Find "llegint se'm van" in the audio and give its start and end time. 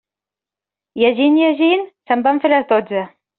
1.41-2.43